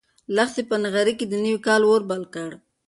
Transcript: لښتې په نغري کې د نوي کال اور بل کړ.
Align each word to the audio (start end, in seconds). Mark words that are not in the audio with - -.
لښتې 0.35 0.61
په 0.69 0.75
نغري 0.83 1.13
کې 1.19 1.25
د 1.27 1.33
نوي 1.43 1.57
کال 1.67 1.81
اور 1.87 2.01
بل 2.09 2.21
کړ. 2.33 2.49